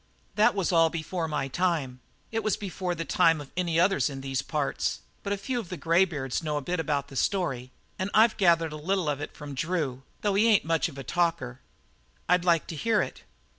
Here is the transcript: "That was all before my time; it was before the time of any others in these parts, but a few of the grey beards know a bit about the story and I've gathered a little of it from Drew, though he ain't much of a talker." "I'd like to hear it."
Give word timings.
"That 0.33 0.55
was 0.55 0.71
all 0.71 0.89
before 0.89 1.27
my 1.27 1.47
time; 1.47 1.99
it 2.31 2.43
was 2.43 2.57
before 2.57 2.95
the 2.95 3.05
time 3.05 3.39
of 3.39 3.51
any 3.55 3.79
others 3.79 4.09
in 4.09 4.21
these 4.21 4.41
parts, 4.41 5.01
but 5.21 5.31
a 5.31 5.37
few 5.37 5.59
of 5.59 5.69
the 5.69 5.77
grey 5.77 6.05
beards 6.05 6.41
know 6.41 6.57
a 6.57 6.59
bit 6.61 6.79
about 6.79 7.09
the 7.09 7.15
story 7.15 7.69
and 7.99 8.09
I've 8.11 8.35
gathered 8.37 8.73
a 8.73 8.77
little 8.77 9.07
of 9.09 9.21
it 9.21 9.35
from 9.37 9.53
Drew, 9.53 10.01
though 10.21 10.33
he 10.33 10.47
ain't 10.47 10.65
much 10.65 10.89
of 10.89 10.97
a 10.97 11.03
talker." 11.03 11.59
"I'd 12.27 12.43
like 12.43 12.65
to 12.69 12.75
hear 12.75 13.03
it." 13.03 13.21